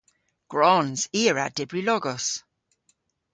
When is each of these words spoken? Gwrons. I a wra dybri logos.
Gwrons. 0.51 1.01
I 1.19 1.21
a 1.29 1.31
wra 1.33 1.45
dybri 1.57 1.81
logos. 1.89 2.25